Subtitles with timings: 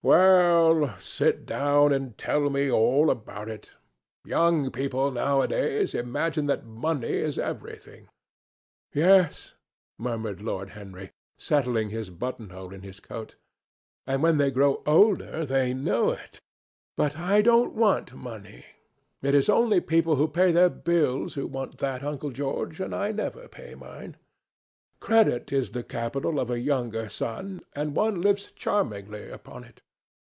[0.03, 3.69] "Well, sit down and tell me all about it.
[4.25, 8.07] Young people, nowadays, imagine that money is everything."
[8.91, 9.53] "Yes,"
[9.99, 13.35] murmured Lord Henry, settling his button hole in his coat;
[14.07, 16.41] "and when they grow older they know it.
[16.97, 18.65] But I don't want money.
[19.21, 23.11] It is only people who pay their bills who want that, Uncle George, and I
[23.11, 24.17] never pay mine.
[24.99, 29.79] Credit is the capital of a younger son, and one lives charmingly upon it.